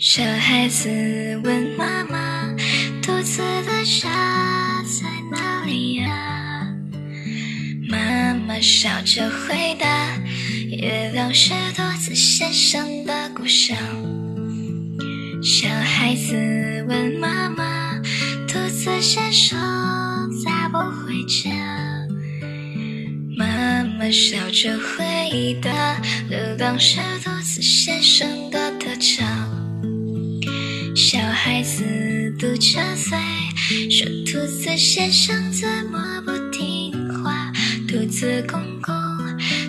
[0.00, 0.88] 小孩子
[1.42, 2.54] 问妈妈
[3.02, 6.72] ：“肚子的家在哪里呀？”
[7.90, 10.16] 妈妈笑着回答
[10.70, 13.76] ：“月亮是兔子先生的故乡。”
[15.42, 16.32] 小孩子
[16.88, 18.00] 问妈妈
[18.46, 19.58] ：“兔子先生
[20.44, 21.50] 咋不回家？”
[23.36, 29.26] 妈妈笑着回答：“流浪是兔子先生的特长。”
[31.10, 33.16] 小孩子嘟着嘴
[33.90, 36.92] 说：“兔子先生怎么不听
[37.24, 37.50] 话？
[37.88, 38.94] 兔子公公、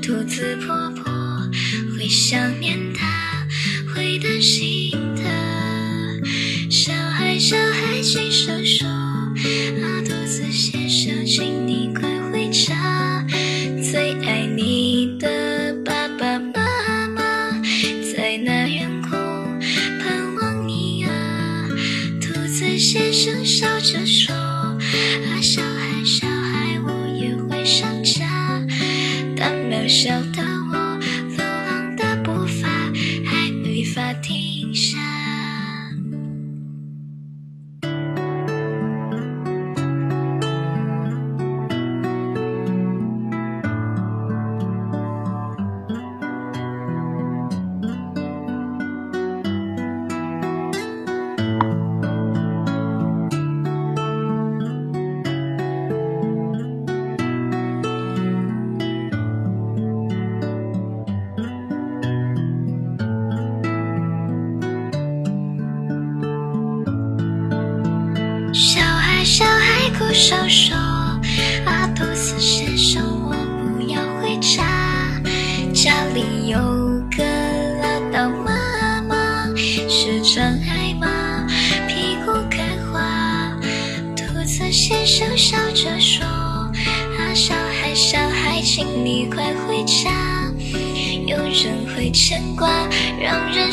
[0.00, 1.12] 兔子婆婆
[1.98, 3.44] 会想念他，
[3.92, 5.24] 会担心他。”
[6.70, 8.86] 小孩小孩轻声说
[9.82, 10.83] ：“啊，兔子先
[22.78, 24.78] 先生笑着说：“啊，
[25.40, 28.60] 小孩小孩，我也会想家，
[29.36, 30.20] 但渺小
[70.14, 70.76] 孩哭笑说
[71.66, 74.62] ：“啊，兔子先生，我不要回家，
[75.74, 76.56] 家里有
[77.16, 77.24] 个
[78.12, 81.48] 老妈妈，是真爱吗？
[81.88, 82.62] 屁股开
[82.92, 83.58] 花。”
[84.16, 86.24] 兔子先生笑着说
[87.18, 90.12] ：“啊，小孩，小孩，请你快回家，
[91.26, 92.68] 有人会牵挂，
[93.20, 93.72] 让人